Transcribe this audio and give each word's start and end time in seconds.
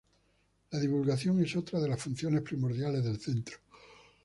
La 0.71 0.79
divulgación 0.79 1.43
es 1.43 1.55
otra 1.55 1.79
de 1.79 1.87
las 1.87 2.01
funciones 2.01 2.41
primordiales 2.41 3.03
del 3.03 3.19
centro. 3.19 3.57